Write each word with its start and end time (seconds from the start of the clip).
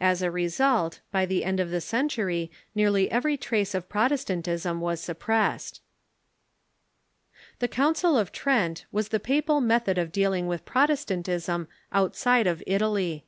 As 0.00 0.22
a 0.22 0.30
result, 0.30 1.00
by 1.12 1.26
the 1.26 1.44
end 1.44 1.60
of 1.60 1.68
the 1.68 1.82
century 1.82 2.50
nearly 2.74 3.10
every 3.10 3.36
trace 3.36 3.74
of 3.74 3.90
Protestantism 3.90 4.80
was 4.80 5.02
sup 5.02 5.18
pressed. 5.18 5.82
The 7.58 7.68
Council 7.68 8.16
of 8.16 8.32
Trent 8.32 8.86
was 8.90 9.08
the 9.08 9.20
papal 9.20 9.60
method 9.60 9.98
of 9.98 10.12
dealing 10.12 10.46
with 10.46 10.64
Protestantism 10.64 11.68
outside 11.92 12.46
of 12.46 12.62
Italy. 12.66 13.26